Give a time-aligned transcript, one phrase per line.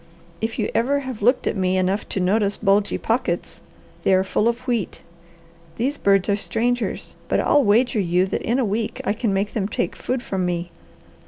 [0.41, 3.61] If you ever have looked at me enough to notice bulgy pockets,
[4.01, 5.03] they are full of wheat.
[5.75, 9.53] These birds are strangers, but I'll wager you that in a week I can make
[9.53, 10.71] them take food from me.